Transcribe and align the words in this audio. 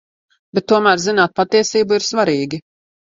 Bet 0.57 0.63
tomēr 0.71 1.03
zināt 1.03 1.35
patiesību 1.39 1.99
ir 1.99 2.07
svarīgi. 2.07 2.61